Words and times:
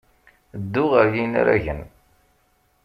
Ddu 0.61 0.83
ɣer 0.91 1.07
yinaragen. 1.15 1.81